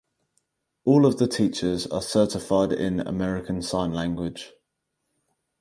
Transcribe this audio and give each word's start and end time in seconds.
All 0.83 1.05
of 1.05 1.17
the 1.19 1.27
teachers 1.27 1.85
are 1.85 2.01
certified 2.01 2.71
in 2.73 3.01
American 3.01 3.61
sign 3.61 3.93
language. 3.93 4.51